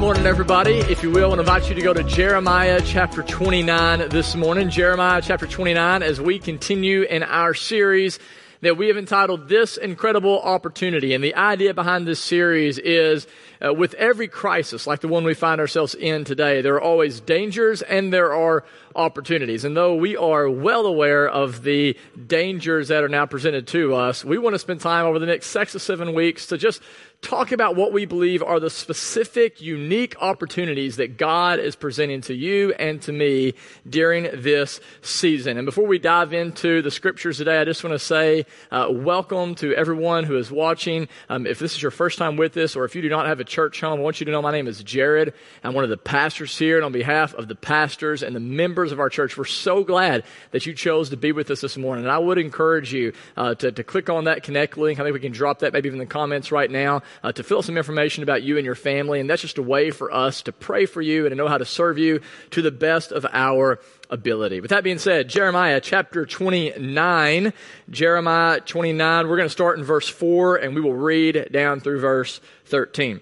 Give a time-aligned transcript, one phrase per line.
[0.00, 0.76] morning, everybody.
[0.76, 4.34] If you will, I want to invite you to go to Jeremiah chapter 29 this
[4.34, 4.70] morning.
[4.70, 8.18] Jeremiah chapter 29 as we continue in our series
[8.62, 11.12] that we have entitled This Incredible Opportunity.
[11.12, 13.26] And the idea behind this series is
[13.60, 17.20] uh, with every crisis, like the one we find ourselves in today, there are always
[17.20, 19.64] dangers and there are opportunities.
[19.64, 24.24] And though we are well aware of the dangers that are now presented to us,
[24.24, 26.80] we want to spend time over the next six to seven weeks to just
[27.22, 32.34] talk about what we believe are the specific, unique opportunities that God is presenting to
[32.34, 33.54] you and to me
[33.88, 35.58] during this season.
[35.58, 39.54] And before we dive into the scriptures today, I just want to say uh, welcome
[39.56, 41.08] to everyone who is watching.
[41.28, 43.38] Um, if this is your first time with us, or if you do not have
[43.40, 45.34] a church home, I want you to know my name is Jared.
[45.62, 48.79] I'm one of the pastors here, and on behalf of the pastors and the members
[48.92, 52.04] of our church, we're so glad that you chose to be with us this morning.
[52.04, 54.98] And I would encourage you uh, to, to click on that connect link.
[54.98, 57.42] I think we can drop that maybe even in the comments right now uh, to
[57.42, 59.20] fill some information about you and your family.
[59.20, 61.58] And that's just a way for us to pray for you and to know how
[61.58, 63.78] to serve you to the best of our
[64.08, 64.60] ability.
[64.60, 67.52] With that being said, Jeremiah chapter 29,
[67.90, 72.00] Jeremiah 29, we're going to start in verse 4 and we will read down through
[72.00, 73.20] verse 13.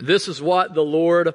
[0.00, 1.34] This is what the Lord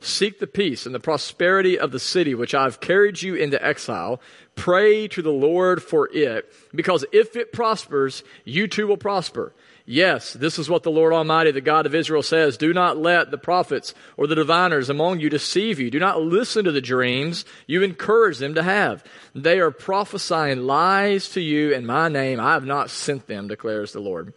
[0.00, 4.20] seek the peace and the prosperity of the city which I've carried you into exile.
[4.54, 9.52] Pray to the Lord for it, because if it prospers, you too will prosper.
[9.90, 12.58] Yes, this is what the Lord Almighty, the God of Israel says.
[12.58, 15.90] Do not let the prophets or the diviners among you deceive you.
[15.90, 19.02] Do not listen to the dreams you encourage them to have.
[19.34, 22.38] They are prophesying lies to you in my name.
[22.38, 24.34] I have not sent them, declares the Lord.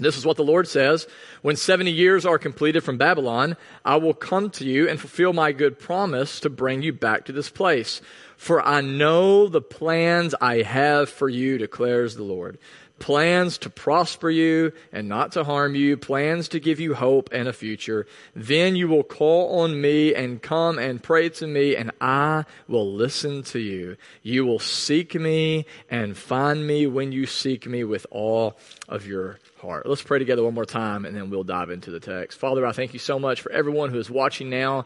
[0.00, 1.06] This is what the Lord says.
[1.42, 5.52] When 70 years are completed from Babylon, I will come to you and fulfill my
[5.52, 8.00] good promise to bring you back to this place.
[8.36, 12.58] For I know the plans I have for you, declares the Lord
[13.00, 17.48] plans to prosper you and not to harm you, plans to give you hope and
[17.48, 18.06] a future.
[18.36, 22.92] Then you will call on me and come and pray to me, and I will
[22.92, 23.96] listen to you.
[24.22, 28.56] You will seek me and find me when you seek me with all
[28.88, 29.86] of your heart.
[29.86, 32.38] Let's pray together one more time, and then we'll dive into the text.
[32.38, 34.84] Father, I thank you so much for everyone who is watching now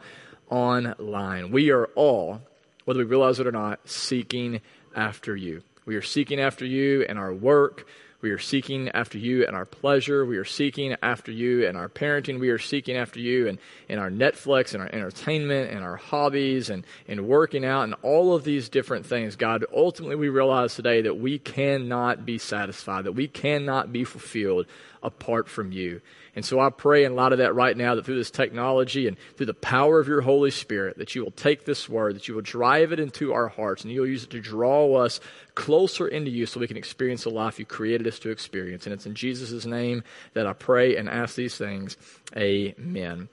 [0.49, 1.51] online.
[1.51, 2.41] We are all,
[2.85, 4.61] whether we realize it or not, seeking
[4.95, 5.63] after you.
[5.87, 7.87] We are seeking after you in our work.
[8.25, 10.25] We are seeking after you and our pleasure.
[10.25, 12.41] We are seeking after you and our parenting.
[12.41, 16.71] We are seeking after you and in our Netflix and our entertainment and our hobbies
[16.71, 19.37] and, and working out and all of these different things.
[19.37, 24.65] God, ultimately we realize today that we cannot be satisfied, that we cannot be fulfilled
[25.03, 26.01] apart from you.
[26.37, 29.17] And so I pray in light of that right now that through this technology and
[29.37, 32.35] through the power of your Holy Spirit, that you will take this word, that you
[32.35, 35.21] will drive it into our hearts, and you'll use it to draw us
[35.55, 38.87] closer into you so we can experience the life you created us to experience.
[38.87, 40.03] And it's in Jesus' name
[40.33, 41.97] that I pray and ask these things.
[42.37, 43.29] Amen.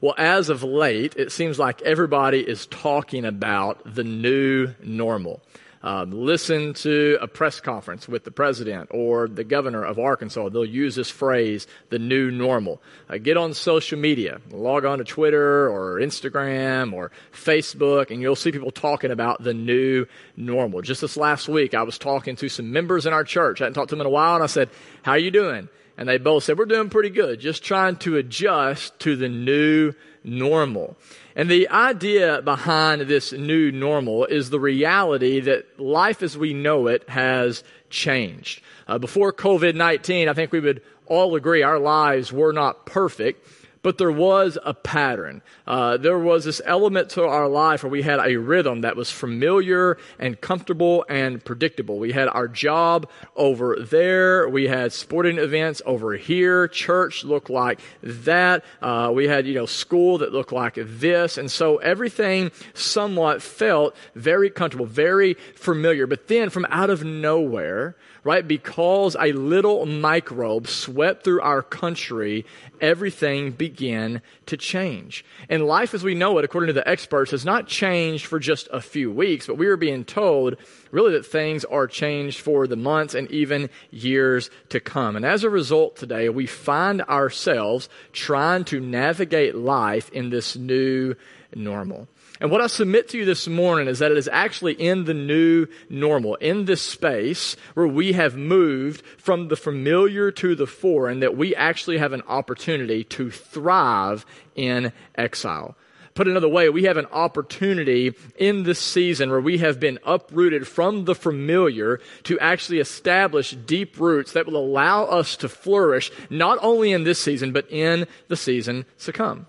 [0.00, 5.42] Well, as of late, it seems like everybody is talking about the new normal
[5.82, 10.48] um, listen to a press conference with the president or the governor of Arkansas.
[10.48, 12.82] They'll use this phrase, the new normal.
[13.08, 18.36] Uh, get on social media, log on to Twitter or Instagram or Facebook, and you'll
[18.36, 20.06] see people talking about the new
[20.36, 20.82] normal.
[20.82, 23.60] Just this last week, I was talking to some members in our church.
[23.60, 24.70] I hadn't talked to them in a while, and I said,
[25.02, 25.68] How are you doing?
[25.96, 29.94] And they both said, We're doing pretty good, just trying to adjust to the new
[30.24, 30.96] normal.
[31.38, 36.88] And the idea behind this new normal is the reality that life as we know
[36.88, 38.60] it has changed.
[38.88, 43.46] Uh, before COVID 19, I think we would all agree our lives were not perfect,
[43.82, 45.42] but there was a pattern.
[45.66, 49.10] Uh, there was this element to our life where we had a rhythm that was
[49.10, 51.98] familiar and comfortable and predictable.
[51.98, 54.48] We had our job over there.
[54.48, 56.68] We had sporting events over here.
[56.68, 58.64] Church looked like that.
[58.82, 61.38] Uh, we had, you know, school that looked like this.
[61.38, 66.06] And so everything somewhat felt very comfortable, very familiar.
[66.06, 67.96] But then from out of nowhere,
[68.28, 68.46] right?
[68.46, 72.44] Because a little microbe swept through our country,
[72.78, 75.24] everything began to change.
[75.48, 78.68] And life as we know it, according to the experts, has not changed for just
[78.70, 80.56] a few weeks, but we are being told
[80.90, 85.16] really that things are changed for the months and even years to come.
[85.16, 91.14] And as a result today, we find ourselves trying to navigate life in this new
[91.54, 92.08] normal.
[92.40, 95.14] And what I submit to you this morning is that it is actually in the
[95.14, 101.20] new normal, in this space where we have moved from the familiar to the foreign,
[101.20, 104.24] that we actually have an opportunity to thrive
[104.54, 105.76] in exile.
[106.14, 110.66] Put another way, we have an opportunity in this season where we have been uprooted
[110.66, 116.58] from the familiar to actually establish deep roots that will allow us to flourish not
[116.60, 119.46] only in this season, but in the season to come.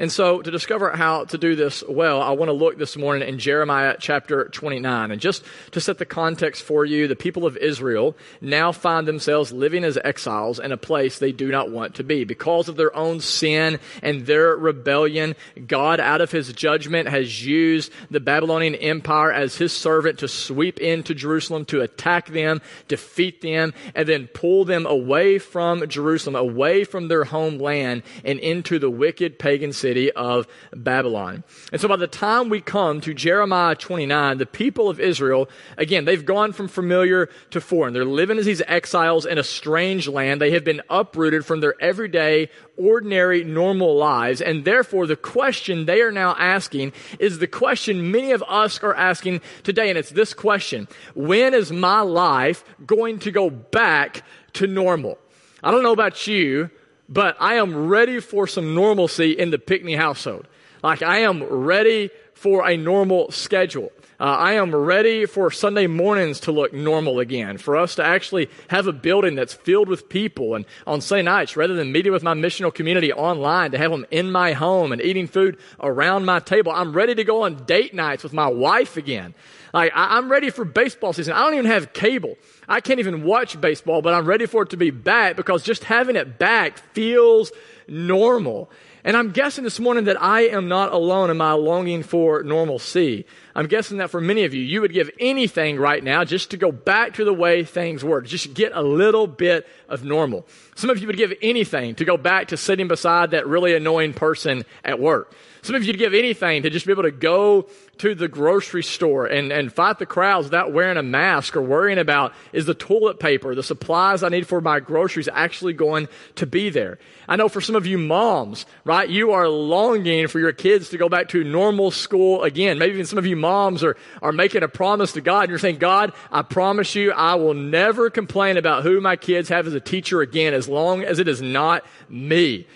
[0.00, 3.28] And so to discover how to do this well, I want to look this morning
[3.28, 5.10] in Jeremiah chapter 29.
[5.10, 9.50] And just to set the context for you, the people of Israel now find themselves
[9.50, 12.22] living as exiles in a place they do not want to be.
[12.22, 15.34] Because of their own sin and their rebellion,
[15.66, 20.78] God out of his judgment has used the Babylonian empire as his servant to sweep
[20.78, 26.84] into Jerusalem, to attack them, defeat them, and then pull them away from Jerusalem, away
[26.84, 30.46] from their homeland and into the wicked pagan city city of
[30.76, 31.42] Babylon.
[31.72, 35.48] And so by the time we come to Jeremiah 29, the people of Israel,
[35.78, 37.94] again, they've gone from familiar to foreign.
[37.94, 40.42] They're living as these exiles in a strange land.
[40.42, 44.42] They have been uprooted from their everyday, ordinary, normal lives.
[44.42, 48.94] And therefore, the question they are now asking is the question many of us are
[48.94, 49.88] asking today.
[49.88, 55.16] And it's this question When is my life going to go back to normal?
[55.62, 56.68] I don't know about you,
[57.08, 60.46] but I am ready for some normalcy in the Pickney household.
[60.82, 63.90] Like I am ready for a normal schedule.
[64.20, 68.50] Uh, I am ready for Sunday mornings to look normal again, for us to actually
[68.66, 70.56] have a building that's filled with people.
[70.56, 74.04] And on Sunday nights, rather than meeting with my missional community online, to have them
[74.10, 76.72] in my home and eating food around my table.
[76.72, 79.34] I'm ready to go on date nights with my wife again.
[79.72, 81.34] Like, I, I'm ready for baseball season.
[81.34, 82.38] I don't even have cable.
[82.68, 85.84] I can't even watch baseball, but I'm ready for it to be back because just
[85.84, 87.52] having it back feels
[87.86, 88.68] normal.
[89.04, 93.26] And I'm guessing this morning that I am not alone in my longing for normalcy.
[93.54, 96.56] I'm guessing that for many of you, you would give anything right now just to
[96.56, 100.46] go back to the way things were, just get a little bit of normal.
[100.74, 104.14] Some of you would give anything to go back to sitting beside that really annoying
[104.14, 105.32] person at work.
[105.68, 107.68] Some of you would give anything to just be able to go
[107.98, 111.98] to the grocery store and, and fight the crowds without wearing a mask or worrying
[111.98, 116.46] about is the toilet paper, the supplies I need for my groceries actually going to
[116.46, 116.98] be there.
[117.28, 120.96] I know for some of you moms, right, you are longing for your kids to
[120.96, 122.78] go back to normal school again.
[122.78, 125.58] Maybe even some of you moms are, are making a promise to God and you're
[125.58, 129.74] saying, God, I promise you I will never complain about who my kids have as
[129.74, 132.66] a teacher again as long as it is not me.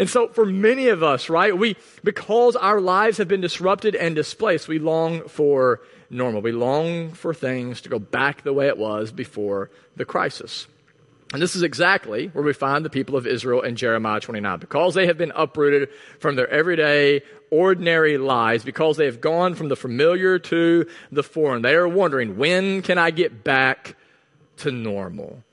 [0.00, 4.16] And so for many of us, right, we, because our lives have been disrupted and
[4.16, 6.40] displaced, we long for normal.
[6.40, 10.66] We long for things to go back the way it was before the crisis.
[11.34, 14.58] And this is exactly where we find the people of Israel in Jeremiah 29.
[14.58, 17.20] Because they have been uprooted from their everyday,
[17.50, 22.38] ordinary lives, because they have gone from the familiar to the foreign, they are wondering,
[22.38, 23.96] when can I get back
[24.56, 25.44] to normal?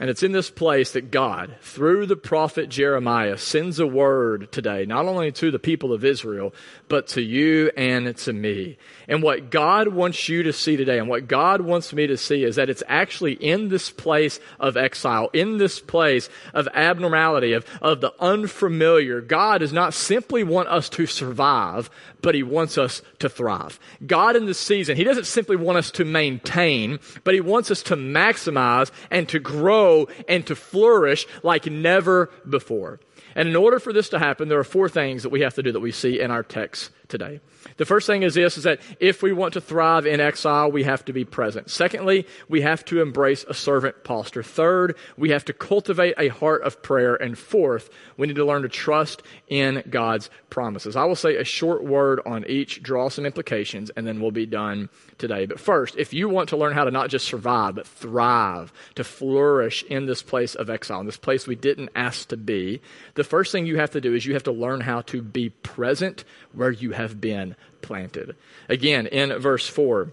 [0.00, 4.86] And it's in this place that God, through the prophet Jeremiah, sends a word today,
[4.86, 6.54] not only to the people of Israel,
[6.88, 8.78] but to you and to me.
[9.10, 12.44] And what God wants you to see today, and what God wants me to see,
[12.44, 17.66] is that it's actually in this place of exile, in this place of abnormality, of,
[17.82, 19.20] of the unfamiliar.
[19.20, 21.90] God does not simply want us to survive,
[22.22, 23.80] but He wants us to thrive.
[24.06, 27.82] God in this season, He doesn't simply want us to maintain, but He wants us
[27.84, 33.00] to maximize and to grow and to flourish like never before.
[33.34, 35.62] And in order for this to happen, there are four things that we have to
[35.62, 37.40] do that we see in our text today.
[37.76, 40.84] The first thing is this, is that if we want to thrive in exile, we
[40.84, 41.70] have to be present.
[41.70, 44.42] Secondly, we have to embrace a servant posture.
[44.42, 47.14] Third, we have to cultivate a heart of prayer.
[47.14, 50.96] And fourth, we need to learn to trust in God's promises.
[50.96, 54.46] I will say a short word on each, draw some implications, and then we'll be
[54.46, 55.46] done today.
[55.46, 59.04] But first, if you want to learn how to not just survive, but thrive, to
[59.04, 62.80] flourish in this place of exile, in this place we didn't ask to be,
[63.14, 65.50] the first thing you have to do is you have to learn how to be
[65.50, 68.36] present where you have been planted.
[68.68, 70.12] Again, in verse 4,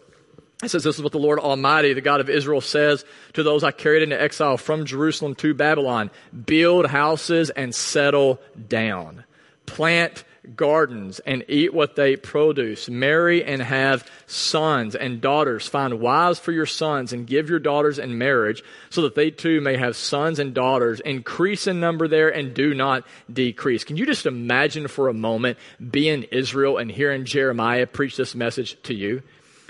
[0.64, 3.64] it says, This is what the Lord Almighty, the God of Israel, says to those
[3.64, 6.10] I carried into exile from Jerusalem to Babylon
[6.46, 9.24] build houses and settle down,
[9.66, 10.24] plant
[10.56, 12.90] gardens and eat what they produce.
[12.90, 15.68] Marry and have sons and daughters.
[15.68, 19.62] Find wives for your sons and give your daughters in marriage so that they too
[19.62, 21.00] may have sons and daughters.
[21.02, 23.84] Increase in number there and do not decrease.
[23.84, 25.58] Can you just imagine for a moment
[25.92, 29.24] being Israel and hearing Jeremiah preach this message to you?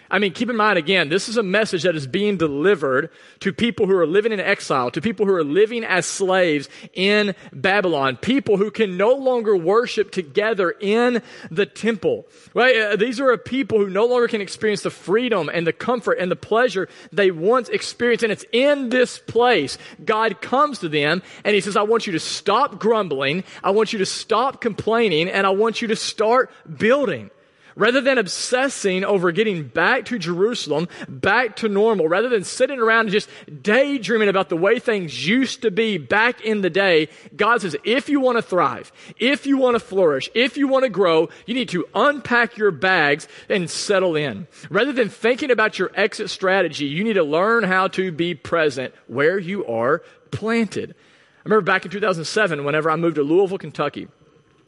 [0.09, 3.09] I mean, keep in mind again, this is a message that is being delivered
[3.41, 7.35] to people who are living in exile, to people who are living as slaves in
[7.51, 11.21] Babylon, people who can no longer worship together in
[11.51, 12.27] the temple.
[12.53, 12.75] Right?
[12.77, 16.19] Uh, these are a people who no longer can experience the freedom and the comfort
[16.19, 18.23] and the pleasure they once experienced.
[18.23, 22.13] And it's in this place God comes to them and he says, I want you
[22.13, 23.43] to stop grumbling.
[23.63, 27.29] I want you to stop complaining and I want you to start building.
[27.77, 33.01] Rather than obsessing over getting back to Jerusalem, back to normal, rather than sitting around
[33.01, 33.29] and just
[33.61, 38.09] daydreaming about the way things used to be back in the day, God says, if
[38.09, 41.53] you want to thrive, if you want to flourish, if you want to grow, you
[41.53, 44.47] need to unpack your bags and settle in.
[44.71, 48.91] Rather than thinking about your exit strategy, you need to learn how to be present
[49.05, 50.95] where you are planted.
[51.39, 54.07] I remember back in 2007, whenever I moved to Louisville, Kentucky,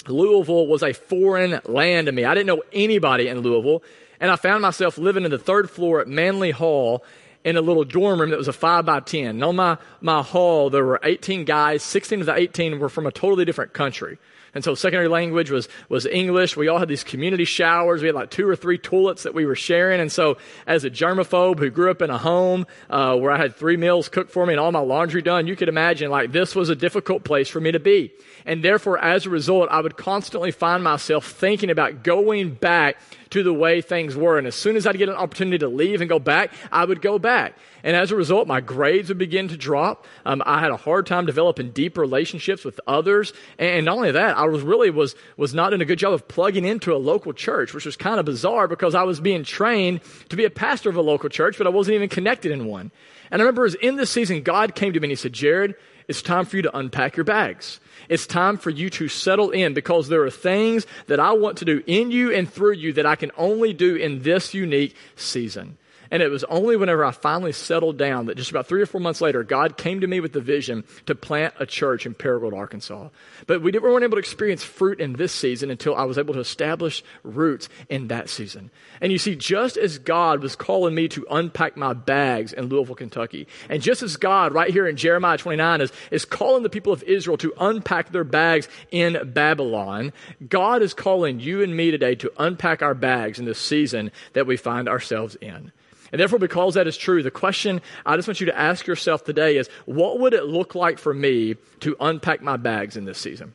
[0.08, 2.26] Louisville was a foreign land to me.
[2.26, 3.84] I didn't know anybody in Louisville,
[4.20, 7.04] and I found myself living in the third floor at Manley Hall
[7.44, 9.28] in a little dorm room that was a 5 by 10.
[9.28, 11.84] And on my, my hall, there were 18 guys.
[11.84, 14.18] 16 of the 18 were from a totally different country.
[14.54, 16.58] And so secondary language was, was English.
[16.58, 18.02] We all had these community showers.
[18.02, 20.00] We had like two or three toilets that we were sharing.
[20.00, 23.56] And so as a germaphobe who grew up in a home uh, where I had
[23.56, 26.56] three meals cooked for me and all my laundry done, you could imagine like this
[26.56, 28.12] was a difficult place for me to be.
[28.46, 32.98] And therefore, as a result, I would constantly find myself thinking about going back
[33.30, 34.38] to the way things were.
[34.38, 37.02] And as soon as I'd get an opportunity to leave and go back, I would
[37.02, 37.56] go back.
[37.84, 40.06] And as a result, my grades would begin to drop.
[40.26, 43.34] Um, I had a hard time developing deep relationships with others.
[43.58, 46.28] And not only that, I was really was, was not doing a good job of
[46.28, 50.02] plugging into a local church, which was kind of bizarre because I was being trained
[50.30, 52.92] to be a pastor of a local church, but I wasn't even connected in one.
[53.32, 55.76] And I remember as in this season, God came to me and he said, Jared,
[56.08, 57.80] it's time for you to unpack your bags.
[58.10, 61.66] It's time for you to settle in because there are things that I want to
[61.66, 65.78] do in you and through you that I can only do in this unique season.
[66.12, 69.02] And it was only whenever I finally settled down that just about three or four
[69.02, 72.56] months later, God came to me with the vision to plant a church in Paragould,
[72.56, 73.10] Arkansas.
[73.46, 76.40] But we weren't able to experience fruit in this season until I was able to
[76.40, 78.72] establish roots in that season.
[79.02, 82.96] And you see, just as God was calling me to unpack my bags in Louisville,
[82.96, 86.92] Kentucky, and just as God right here in Jeremiah 29 is, is calling the people
[86.92, 90.12] of Israel to unpack their bags in Babylon,
[90.48, 94.48] God is calling you and me today to unpack our bags in this season that
[94.48, 95.72] we find ourselves in.
[96.12, 99.24] And therefore, because that is true, the question I just want you to ask yourself
[99.24, 103.20] today is what would it look like for me to unpack my bags in this
[103.20, 103.54] season?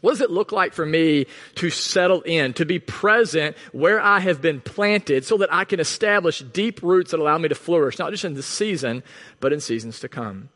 [0.00, 1.26] What does it look like for me
[1.56, 5.80] to settle in, to be present where I have been planted so that I can
[5.80, 9.02] establish deep roots that allow me to flourish, not just in this season,
[9.40, 10.50] but in seasons to come?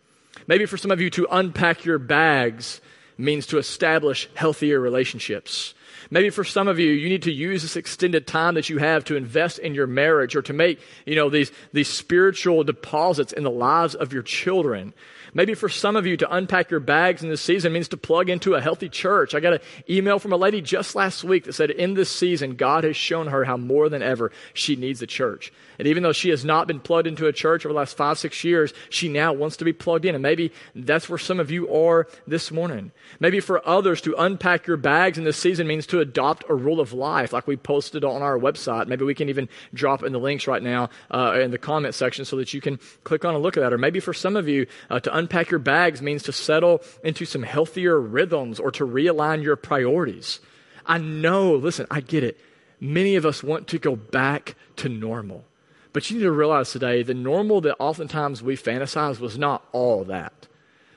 [0.46, 2.80] Maybe for some of you to unpack your bags
[3.18, 5.74] means to establish healthier relationships
[6.10, 9.04] Maybe for some of you, you need to use this extended time that you have
[9.04, 13.44] to invest in your marriage or to make, you know, these, these spiritual deposits in
[13.44, 14.94] the lives of your children.
[15.34, 18.28] Maybe for some of you to unpack your bags in this season means to plug
[18.28, 19.34] into a healthy church.
[19.34, 22.56] I got an email from a lady just last week that said in this season,
[22.56, 25.50] God has shown her how more than ever she needs a church.
[25.82, 28.16] And even though she has not been plugged into a church over the last five,
[28.16, 30.14] six years, she now wants to be plugged in.
[30.14, 32.92] And maybe that's where some of you are this morning.
[33.18, 36.78] Maybe for others to unpack your bags in this season means to adopt a rule
[36.78, 38.86] of life like we posted on our website.
[38.86, 42.24] Maybe we can even drop in the links right now uh, in the comment section
[42.24, 43.72] so that you can click on and look at that.
[43.72, 47.24] Or maybe for some of you uh, to unpack your bags means to settle into
[47.24, 50.38] some healthier rhythms or to realign your priorities.
[50.86, 52.38] I know, listen, I get it.
[52.78, 55.44] Many of us want to go back to normal.
[55.92, 60.04] But you need to realize today the normal that oftentimes we fantasize was not all
[60.04, 60.46] that.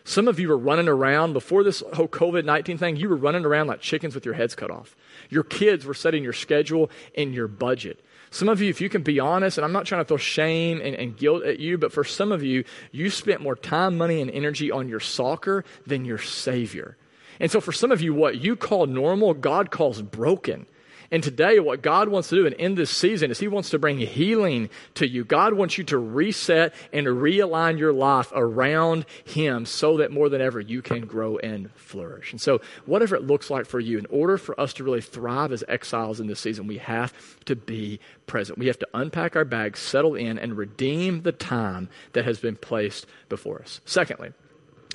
[0.08, 3.44] Some of you were running around before this whole COVID 19 thing, you were running
[3.44, 4.96] around like chickens with your heads cut off.
[5.30, 8.00] Your kids were setting your schedule and your budget.
[8.30, 10.80] Some of you, if you can be honest, and I'm not trying to throw shame
[10.82, 14.22] and, and, guilt at you, but for some of you, you spent more time, money,
[14.22, 16.98] and energy on your soccer than your Savior.
[17.40, 20.66] And so for some of you, what you call normal, God calls broken.
[21.16, 23.80] And today, what God wants to do, and in this season, is He wants to
[23.80, 25.24] bring healing to you.
[25.24, 30.42] God wants you to reset and realign your life around Him so that more than
[30.42, 32.34] ever you can grow and flourish.
[32.34, 35.54] And so, whatever it looks like for you, in order for us to really thrive
[35.54, 37.14] as exiles in this season, we have
[37.46, 38.60] to be present.
[38.60, 42.58] We have to unpack our bags, settle in, and redeem the time that has been
[42.58, 43.80] placed before us.
[43.86, 44.34] Secondly,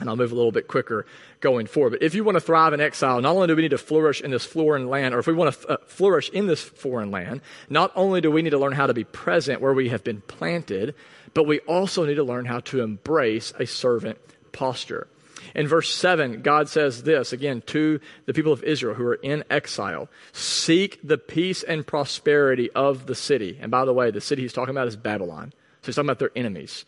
[0.00, 1.06] and I'll move a little bit quicker
[1.40, 1.90] going forward.
[1.90, 4.20] But if you want to thrive in exile, not only do we need to flourish
[4.20, 7.42] in this foreign land, or if we want to uh, flourish in this foreign land,
[7.68, 10.22] not only do we need to learn how to be present where we have been
[10.22, 10.94] planted,
[11.34, 14.18] but we also need to learn how to embrace a servant
[14.52, 15.06] posture.
[15.54, 19.44] In verse 7, God says this again to the people of Israel who are in
[19.50, 23.58] exile Seek the peace and prosperity of the city.
[23.60, 25.52] And by the way, the city he's talking about is Babylon.
[25.82, 26.84] So he's talking about their enemies.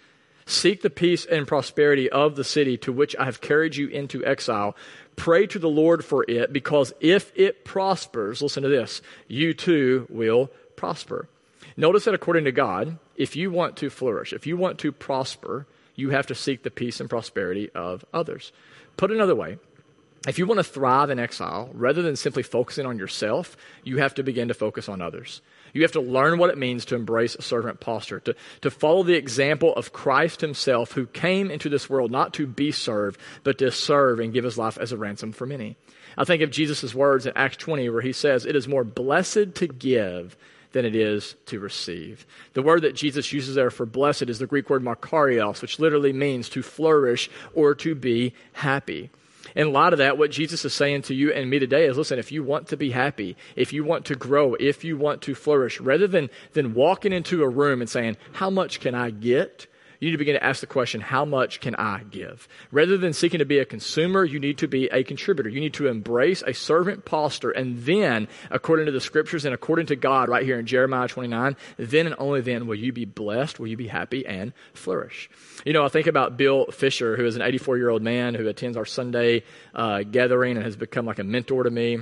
[0.47, 4.25] Seek the peace and prosperity of the city to which I have carried you into
[4.25, 4.77] exile.
[5.17, 10.07] Pray to the Lord for it, because if it prospers, listen to this, you too
[10.11, 11.29] will prosper.
[11.77, 15.67] Notice that according to God, if you want to flourish, if you want to prosper,
[15.95, 18.53] you have to seek the peace and prosperity of others.
[18.97, 19.59] Put another way,
[20.27, 24.15] if you want to thrive in exile, rather than simply focusing on yourself, you have
[24.15, 25.41] to begin to focus on others.
[25.73, 29.03] You have to learn what it means to embrace a servant posture, to, to follow
[29.03, 33.59] the example of Christ himself, who came into this world not to be served, but
[33.59, 35.77] to serve and give his life as a ransom for many.
[36.17, 39.55] I think of Jesus' words in Acts 20, where he says, It is more blessed
[39.55, 40.37] to give
[40.73, 42.27] than it is to receive.
[42.53, 46.13] The word that Jesus uses there for blessed is the Greek word makarios, which literally
[46.13, 49.11] means to flourish or to be happy
[49.55, 52.19] in light of that, what Jesus is saying to you and me today is listen,
[52.19, 55.35] if you want to be happy, if you want to grow, if you want to
[55.35, 59.67] flourish, rather than, than walking into a room and saying, How much can I get?
[60.03, 62.49] You need to begin to ask the question, how much can I give?
[62.73, 65.49] Rather than seeking to be a consumer, you need to be a contributor.
[65.49, 67.53] You need to embrace a servant posture.
[67.53, 71.57] And then, according to the scriptures and according to God, right here in Jeremiah 29,
[71.77, 75.31] then and only then will you be blessed, will you be happy and flourish.
[75.65, 78.49] You know, I think about Bill Fisher, who is an 84 year old man who
[78.49, 82.01] attends our Sunday uh, gathering and has become like a mentor to me.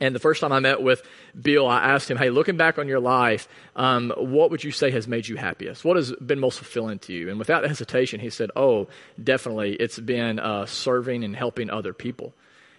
[0.00, 1.02] And the first time I met with
[1.40, 4.90] Bill, I asked him, Hey, looking back on your life, um, what would you say
[4.90, 5.84] has made you happiest?
[5.84, 7.30] What has been most fulfilling to you?
[7.30, 8.88] And without hesitation, he said, Oh,
[9.22, 12.34] definitely, it's been uh, serving and helping other people.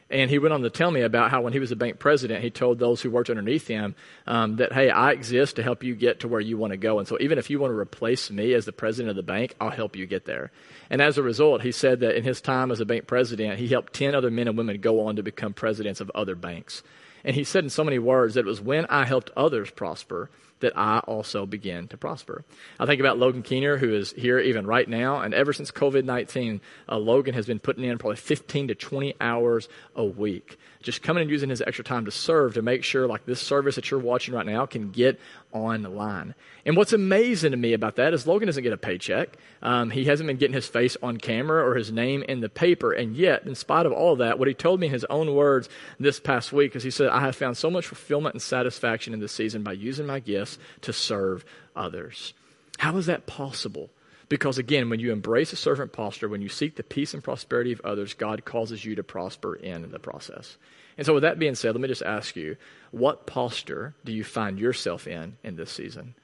[0.09, 2.41] And he went on to tell me about how when he was a bank president,
[2.41, 3.93] he told those who worked underneath him
[4.25, 6.99] um, that, hey, I exist to help you get to where you want to go.
[6.99, 9.55] And so even if you want to replace me as the president of the bank,
[9.59, 10.51] I'll help you get there.
[10.89, 13.67] And as a result, he said that in his time as a bank president, he
[13.67, 16.83] helped 10 other men and women go on to become presidents of other banks.
[17.27, 20.29] And he said in so many words that it was when I helped others prosper
[20.59, 22.43] that I also begin to prosper.
[22.79, 25.21] I think about Logan Keener, who is here even right now.
[25.21, 29.15] And ever since COVID 19, uh, Logan has been putting in probably 15 to 20
[29.19, 33.07] hours a week just coming and using his extra time to serve to make sure
[33.07, 35.19] like this service that you're watching right now can get
[35.51, 36.35] online.
[36.65, 39.37] And what's amazing to me about that is Logan doesn't get a paycheck.
[39.61, 42.91] Um, he hasn't been getting his face on camera or his name in the paper.
[42.91, 45.33] And yet, in spite of all of that, what he told me in his own
[45.33, 45.67] words
[45.99, 49.19] this past week is he said, I have found so much fulfillment and satisfaction in
[49.19, 52.33] this season by using my gifts to serve others.
[52.79, 53.89] How is that possible?
[54.29, 57.71] Because again, when you embrace a servant posture, when you seek the peace and prosperity
[57.71, 60.57] of others, God causes you to prosper in the process.
[60.97, 62.57] And so, with that being said, let me just ask you
[62.91, 66.15] what posture do you find yourself in in this season?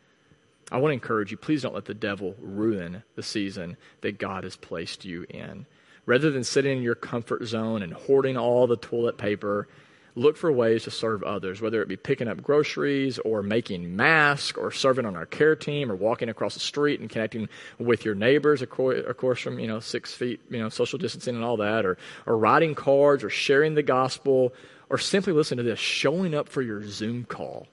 [0.71, 4.43] I want to encourage you, please don't let the devil ruin the season that God
[4.43, 5.65] has placed you in.
[6.05, 9.67] Rather than sitting in your comfort zone and hoarding all the toilet paper
[10.15, 14.57] look for ways to serve others, whether it be picking up groceries or making masks
[14.57, 17.49] or serving on our care team or walking across the street and connecting
[17.79, 21.43] with your neighbors, of course, from, you know, six feet, you know, social distancing and
[21.43, 24.53] all that, or, or writing cards or sharing the gospel
[24.89, 27.67] or simply listen to this, showing up for your Zoom call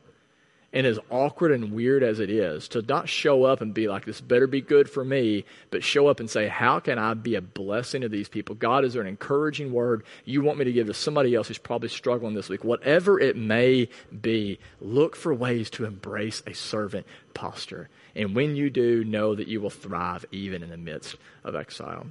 [0.72, 4.04] and as awkward and weird as it is, to not show up and be like,
[4.04, 7.34] this better be good for me, but show up and say, how can I be
[7.34, 8.54] a blessing to these people?
[8.54, 11.58] God, is there an encouraging word you want me to give to somebody else who's
[11.58, 12.62] probably struggling this week?
[12.62, 13.88] Whatever it may
[14.20, 17.88] be, look for ways to embrace a servant posture.
[18.14, 22.06] And when you do, know that you will thrive even in the midst of exile.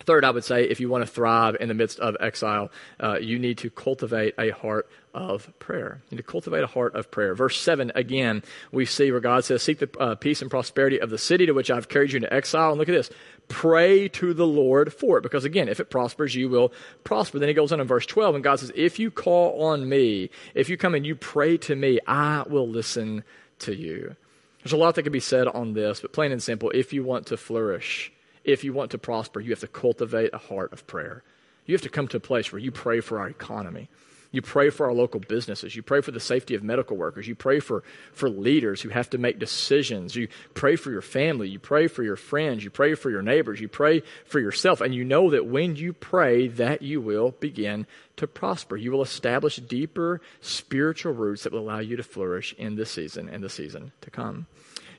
[0.00, 2.70] Third, I would say if you want to thrive in the midst of exile,
[3.02, 6.00] uh, you need to cultivate a heart of prayer.
[6.08, 7.34] You need to cultivate a heart of prayer.
[7.34, 11.10] Verse 7, again, we see where God says, Seek the uh, peace and prosperity of
[11.10, 12.70] the city to which I've carried you into exile.
[12.70, 13.10] And look at this
[13.48, 15.22] pray to the Lord for it.
[15.22, 17.38] Because again, if it prospers, you will prosper.
[17.38, 20.30] Then he goes on in verse 12, and God says, If you call on me,
[20.54, 23.24] if you come and you pray to me, I will listen
[23.60, 24.14] to you.
[24.62, 27.02] There's a lot that could be said on this, but plain and simple, if you
[27.02, 28.12] want to flourish,
[28.48, 31.22] if you want to prosper, you have to cultivate a heart of prayer.
[31.66, 33.90] You have to come to a place where you pray for our economy.
[34.30, 35.74] You pray for our local businesses.
[35.74, 37.28] You pray for the safety of medical workers.
[37.28, 37.82] You pray for,
[38.12, 40.16] for leaders who have to make decisions.
[40.16, 41.48] You pray for your family.
[41.48, 42.64] You pray for your friends.
[42.64, 43.60] You pray for your neighbors.
[43.60, 44.80] You pray for yourself.
[44.80, 48.76] And you know that when you pray, that you will begin to prosper.
[48.76, 53.28] You will establish deeper spiritual roots that will allow you to flourish in this season
[53.28, 54.46] and the season to come.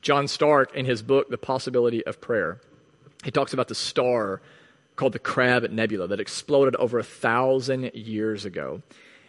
[0.02, 2.62] John Starke, in his book, The Possibility of Prayer,
[3.24, 4.42] he talks about the star
[4.96, 8.82] called the Crab Nebula that exploded over a thousand years ago.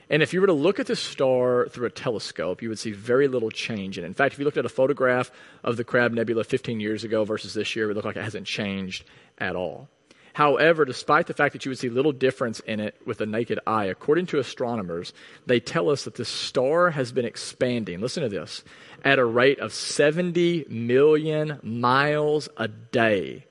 [0.09, 2.91] And if you were to look at the star through a telescope, you would see
[2.91, 4.09] very little change in it.
[4.09, 5.31] In fact, if you looked at a photograph
[5.63, 8.25] of the Crab Nebula 15 years ago versus this year, it would look like it
[8.25, 9.05] hasn't changed
[9.39, 9.89] at all.
[10.33, 13.61] However, despite the fact that you would see little difference in it with the naked
[13.67, 15.13] eye, according to astronomers,
[15.47, 18.65] they tell us that the star has been expanding, listen to this,
[19.05, 23.47] at a rate of 70 million miles a day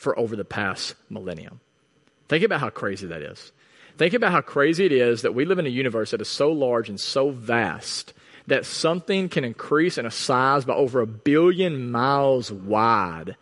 [0.00, 1.60] for over the past millennium.
[2.26, 3.52] Think about how crazy that is.
[3.98, 6.50] Think about how crazy it is that we live in a universe that is so
[6.50, 8.14] large and so vast
[8.46, 13.36] that something can increase in a size by over a billion miles wide,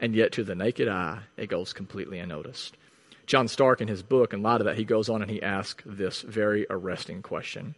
[0.00, 2.78] and yet to the naked eye, it goes completely unnoticed.
[3.26, 5.84] John Starke, in his book, in light of that, he goes on and he asks
[5.84, 7.74] this very arresting question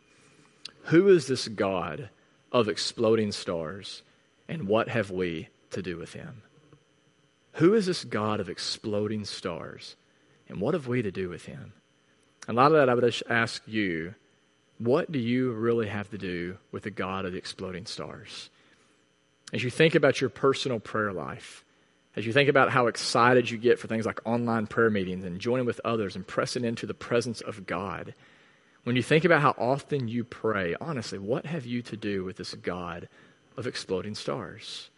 [0.84, 2.08] Who is this God
[2.52, 4.02] of exploding stars,
[4.46, 6.42] and what have we to do with him?
[7.56, 9.96] Who is this God of exploding stars,
[10.48, 11.72] and what have we to do with him?
[12.48, 14.14] A lot of that I would ask you,
[14.78, 18.50] what do you really have to do with the God of the exploding stars?
[19.54, 21.64] As you think about your personal prayer life,
[22.14, 25.40] as you think about how excited you get for things like online prayer meetings and
[25.40, 28.14] joining with others and pressing into the presence of God,
[28.84, 32.36] when you think about how often you pray, honestly, what have you to do with
[32.36, 33.08] this God
[33.56, 34.90] of exploding stars?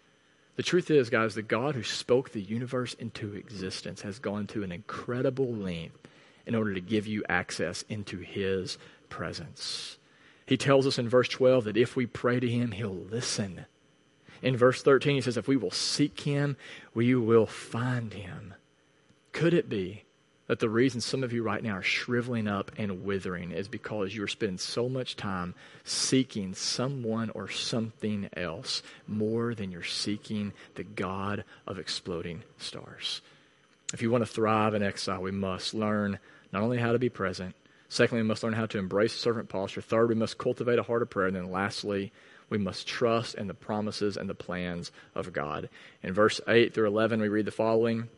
[0.59, 4.65] The truth is, guys, the God who spoke the universe into existence has gone to
[4.65, 6.09] an incredible length
[6.47, 8.77] in order to give you access into his
[9.09, 9.99] presence.
[10.47, 13.67] He tells us in verse 12 that if we pray to him, he'll listen.
[14.43, 16.57] In verse 13, he says, if we will seek him,
[16.93, 18.55] we will find him.
[19.31, 20.03] Could it be
[20.49, 24.15] that the reason some of you right now are shriveling up and withering is because
[24.15, 30.53] you are spending so much time seeking someone or something else more than you're seeking
[30.75, 33.21] the God of exploding stars?
[33.93, 36.19] If you want to thrive in exile, we must learn
[36.51, 37.55] not only how to be present,
[37.91, 39.83] secondly, we must learn how to embrace servant posture.
[39.83, 41.27] Third, we must cultivate a heart of prayer.
[41.27, 42.11] And then lastly,
[42.49, 45.69] we must trust in the promises and the plans of God.
[46.03, 48.09] In verse 8 through 11, we read the following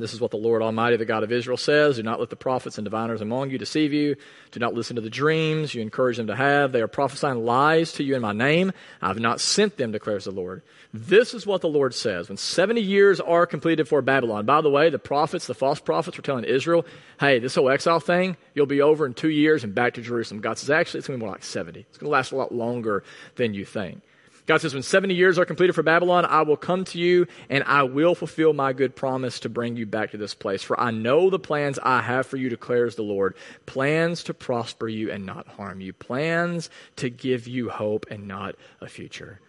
[0.00, 2.36] this is what the Lord Almighty, the God of Israel, says Do not let the
[2.36, 4.16] prophets and diviners among you deceive you.
[4.50, 6.72] Do not listen to the dreams you encourage them to have.
[6.72, 8.72] They are prophesying lies to you in my name.
[9.02, 10.62] I have not sent them, declares the Lord.
[10.94, 12.30] This is what the Lord says.
[12.30, 16.16] When 70 years are completed for Babylon, by the way, the prophets, the false prophets,
[16.16, 16.86] were telling Israel,
[17.20, 20.40] hey, this whole exile thing, you'll be over in two years and back to Jerusalem.
[20.40, 21.80] God says, actually, it's going to be more like 70.
[21.80, 23.04] It's going to last a lot longer
[23.36, 24.00] than you think.
[24.46, 27.64] God says, When 70 years are completed for Babylon, I will come to you and
[27.64, 30.62] I will fulfill my good promise to bring you back to this place.
[30.62, 34.88] For I know the plans I have for you, declares the Lord plans to prosper
[34.88, 39.40] you and not harm you, plans to give you hope and not a future.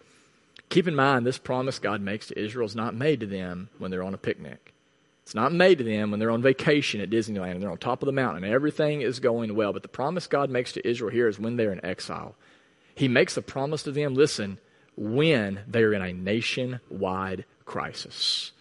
[0.68, 3.90] Keep in mind, this promise God makes to Israel is not made to them when
[3.90, 4.72] they're on a picnic.
[5.22, 8.02] It's not made to them when they're on vacation at Disneyland and they're on top
[8.02, 9.72] of the mountain and everything is going well.
[9.72, 12.34] But the promise God makes to Israel here is when they're in exile.
[12.94, 14.58] He makes the promise to them listen,
[14.96, 18.52] when they are in a nationwide crisis.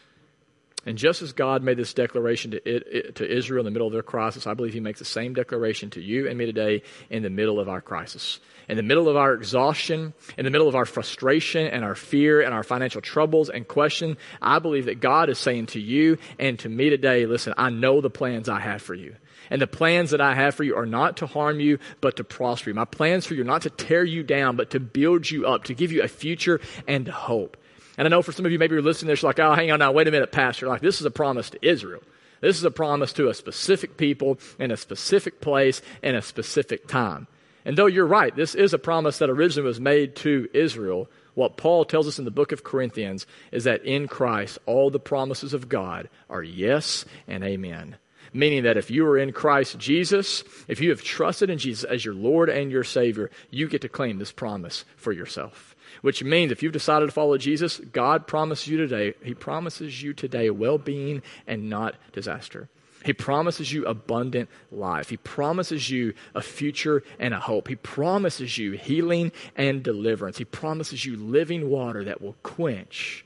[0.84, 3.94] And just as God made this declaration to, it, to Israel in the middle of
[3.94, 7.22] their crisis, I believe He makes the same declaration to you and me today in
[7.22, 8.40] the middle of our crisis.
[8.68, 12.42] In the middle of our exhaustion, in the middle of our frustration and our fear
[12.42, 16.58] and our financial troubles and question, I believe that God is saying to you and
[16.60, 19.16] to me today, listen, I know the plans I have for you.
[19.52, 22.24] And the plans that I have for you are not to harm you, but to
[22.24, 22.74] prosper you.
[22.74, 25.66] My plans for you are not to tear you down, but to build you up,
[25.66, 27.58] to give you a future and hope.
[27.98, 29.54] And I know for some of you, maybe you're listening to this, you're like, oh,
[29.54, 30.68] hang on now, wait a minute, Pastor.
[30.68, 32.02] Like, this is a promise to Israel.
[32.40, 36.88] This is a promise to a specific people in a specific place in a specific
[36.88, 37.28] time.
[37.66, 41.10] And though you're right, this is a promise that originally was made to Israel.
[41.34, 45.00] What Paul tells us in the book of Corinthians is that in Christ, all the
[45.00, 47.98] promises of God are yes and amen
[48.34, 52.06] meaning that if you are in Christ Jesus, if you have trusted in Jesus as
[52.06, 55.76] your Lord and your Savior, you get to claim this promise for yourself.
[56.02, 60.14] Which means if you've decided to follow Jesus, God promises you today, He promises you
[60.14, 62.70] today well being and not disaster.
[63.04, 65.10] He promises you abundant life.
[65.10, 67.68] He promises you a future and a hope.
[67.68, 70.38] He promises you healing and deliverance.
[70.38, 73.26] He promises you living water that will quench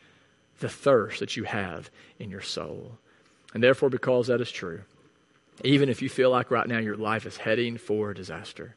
[0.59, 1.89] the thirst that you have
[2.19, 2.97] in your soul.
[3.53, 4.81] And therefore, because that is true,
[5.63, 8.75] Even if you feel like right now your life is heading for disaster,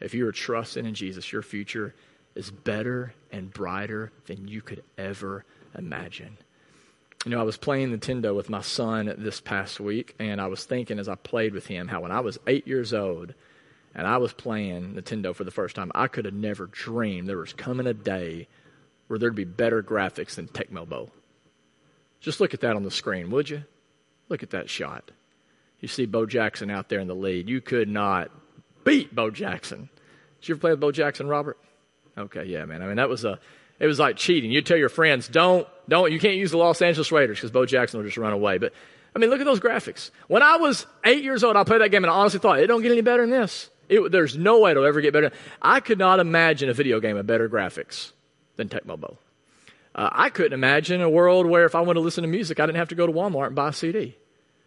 [0.00, 1.94] if you are trusting in Jesus, your future
[2.34, 5.44] is better and brighter than you could ever
[5.76, 6.38] imagine.
[7.24, 10.64] You know, I was playing Nintendo with my son this past week, and I was
[10.64, 13.34] thinking as I played with him how when I was eight years old
[13.94, 17.36] and I was playing Nintendo for the first time, I could have never dreamed there
[17.36, 18.48] was coming a day
[19.08, 21.10] where there'd be better graphics than Tecmo Bowl.
[22.20, 23.64] Just look at that on the screen, would you?
[24.28, 25.10] Look at that shot.
[25.80, 27.48] You see Bo Jackson out there in the lead.
[27.48, 28.30] You could not
[28.84, 29.88] beat Bo Jackson.
[30.40, 31.58] Did you ever play with Bo Jackson, Robert?
[32.16, 32.82] Okay, yeah, man.
[32.82, 33.38] I mean, that was a,
[33.78, 34.50] it was like cheating.
[34.50, 37.66] You tell your friends, don't, don't, you can't use the Los Angeles Raiders because Bo
[37.66, 38.58] Jackson will just run away.
[38.58, 38.72] But
[39.14, 40.10] I mean, look at those graphics.
[40.28, 42.66] When I was eight years old, I played that game and I honestly thought it
[42.66, 43.70] don't get any better than this.
[43.88, 45.32] It, there's no way it'll ever get better.
[45.60, 48.12] I could not imagine a video game with better graphics
[48.56, 49.18] than Tecmo Bowl.
[49.94, 52.66] Uh, I couldn't imagine a world where if I wanted to listen to music, I
[52.66, 54.16] didn't have to go to Walmart and buy a CD.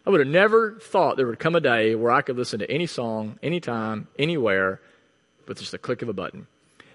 [0.06, 2.70] I would have never thought there would come a day where I could listen to
[2.70, 4.80] any song, anytime, anywhere,
[5.46, 6.46] with just a click of a button.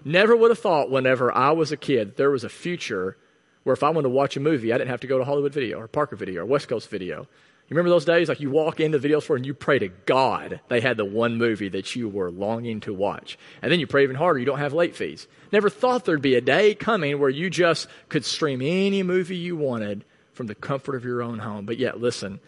[0.04, 3.16] Never would have thought whenever I was a kid there was a future
[3.64, 5.52] where if I wanted to watch a movie, I didn't have to go to Hollywood
[5.52, 7.26] Video or Parker Video or West Coast Video.
[7.68, 8.28] You remember those days?
[8.28, 11.04] Like you walk into the video store and you pray to God they had the
[11.04, 13.38] one movie that you were longing to watch.
[13.62, 15.28] And then you pray even harder you don't have late fees.
[15.52, 19.56] Never thought there'd be a day coming where you just could stream any movie you
[19.56, 21.64] wanted from the comfort of your own home.
[21.64, 22.40] But yet, listen,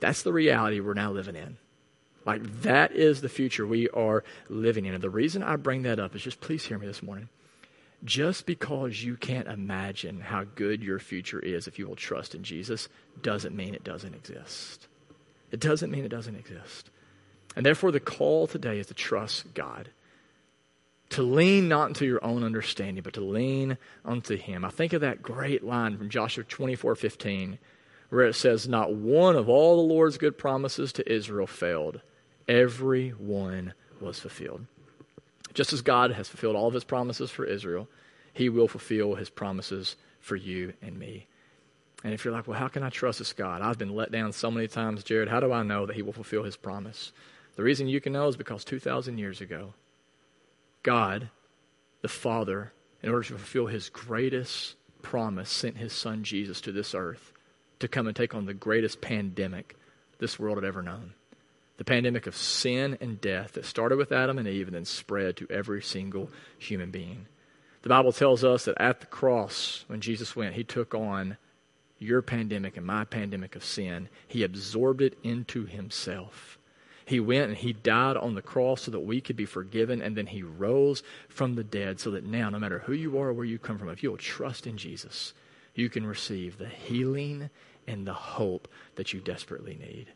[0.00, 1.56] that's the reality we're now living in.
[2.24, 4.94] Like, that is the future we are living in.
[4.94, 7.28] And the reason I bring that up is just please hear me this morning.
[8.04, 12.44] Just because you can't imagine how good your future is if you will trust in
[12.44, 12.88] Jesus
[13.22, 14.86] doesn't mean it doesn't exist.
[15.50, 16.90] It doesn't mean it doesn't exist.
[17.56, 19.88] And therefore, the call today is to trust God.
[21.10, 24.64] To lean not into your own understanding, but to lean unto Him.
[24.64, 27.58] I think of that great line from Joshua 24 15
[28.10, 32.00] where it says, Not one of all the Lord's good promises to Israel failed.
[32.46, 34.66] Every one was fulfilled.
[35.54, 37.88] Just as God has fulfilled all of his promises for Israel,
[38.32, 41.26] he will fulfill his promises for you and me.
[42.04, 43.60] And if you're like, well, how can I trust this God?
[43.60, 45.28] I've been let down so many times, Jared.
[45.28, 47.12] How do I know that he will fulfill his promise?
[47.56, 49.74] The reason you can know is because 2,000 years ago,
[50.84, 51.30] God,
[52.02, 56.94] the Father, in order to fulfill his greatest promise, sent his son Jesus to this
[56.94, 57.32] earth
[57.80, 59.76] to come and take on the greatest pandemic
[60.18, 61.14] this world had ever known
[61.78, 65.36] the pandemic of sin and death that started with Adam and Eve and then spread
[65.36, 67.26] to every single human being.
[67.82, 71.36] The Bible tells us that at the cross, when Jesus went, he took on
[72.00, 74.08] your pandemic and my pandemic of sin.
[74.26, 76.58] He absorbed it into himself.
[77.04, 80.16] He went and he died on the cross so that we could be forgiven, and
[80.16, 83.32] then he rose from the dead so that now, no matter who you are or
[83.32, 85.32] where you come from, if you'll trust in Jesus,
[85.78, 87.50] you can receive the healing
[87.86, 90.08] and the hope that you desperately need.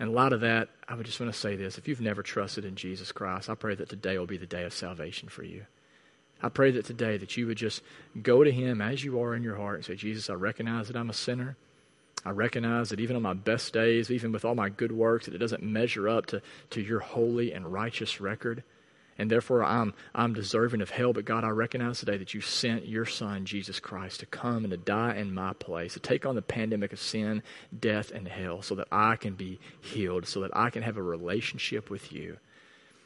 [0.00, 1.78] And a lot of that, I would just want to say this.
[1.78, 4.64] If you've never trusted in Jesus Christ, I pray that today will be the day
[4.64, 5.66] of salvation for you.
[6.42, 7.82] I pray that today that you would just
[8.20, 10.96] go to him as you are in your heart and say, Jesus, I recognize that
[10.96, 11.56] I'm a sinner.
[12.24, 15.34] I recognize that even on my best days, even with all my good works, that
[15.34, 18.64] it doesn't measure up to, to your holy and righteous record
[19.18, 21.12] and therefore I'm, I'm deserving of hell.
[21.12, 24.70] But God, I recognize today that you sent your Son, Jesus Christ, to come and
[24.70, 27.42] to die in my place, to take on the pandemic of sin,
[27.78, 31.02] death, and hell, so that I can be healed, so that I can have a
[31.02, 32.38] relationship with you.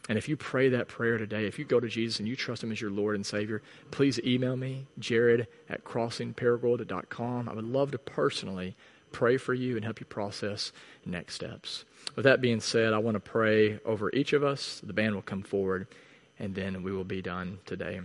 [0.08, 2.64] And if you pray that prayer today, if you go to Jesus and you trust
[2.64, 7.48] him as your Lord and Savior, please email me, jared at crossingparagould.com.
[7.48, 8.74] I would love to personally
[9.12, 10.72] pray for you and help you process
[11.04, 11.84] next steps.
[12.16, 14.80] With that being said, I want to pray over each of us.
[14.82, 15.86] The band will come forward,
[16.38, 18.00] and then we will be done today.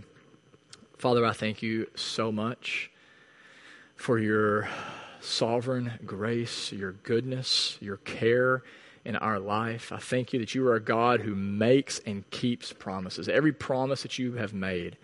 [0.98, 2.90] Father, I thank you so much
[3.96, 4.70] for your
[5.20, 8.64] sovereign grace, your goodness, your care
[9.06, 9.92] in our life.
[9.92, 13.28] I thank you that you are a God who makes and keeps promises.
[13.28, 14.98] Every promise that you have made,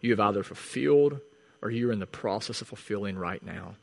[0.00, 1.20] you have either fulfilled
[1.60, 3.74] or you're in the process of fulfilling right now.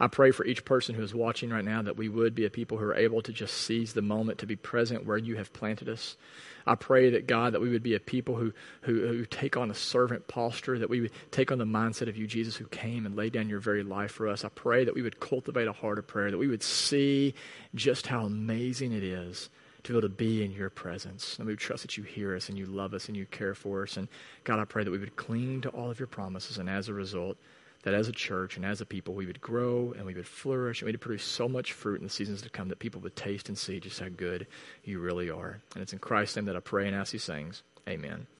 [0.00, 2.50] I pray for each person who is watching right now that we would be a
[2.50, 5.52] people who are able to just seize the moment to be present where you have
[5.52, 6.16] planted us.
[6.66, 9.70] I pray that God, that we would be a people who, who, who take on
[9.70, 13.04] a servant posture, that we would take on the mindset of you, Jesus, who came
[13.04, 14.42] and laid down your very life for us.
[14.42, 17.34] I pray that we would cultivate a heart of prayer, that we would see
[17.74, 19.50] just how amazing it is
[19.82, 21.38] to be able to be in your presence.
[21.38, 23.82] And we trust that you hear us and you love us and you care for
[23.82, 23.96] us.
[23.96, 24.08] And
[24.44, 26.58] God, I pray that we would cling to all of your promises.
[26.58, 27.36] And as a result,
[27.82, 30.80] that as a church and as a people, we would grow and we would flourish
[30.80, 33.16] and we would produce so much fruit in the seasons to come that people would
[33.16, 34.46] taste and see just how good
[34.84, 35.60] you really are.
[35.74, 37.62] And it's in Christ's name that I pray and ask these things.
[37.88, 38.26] Amen.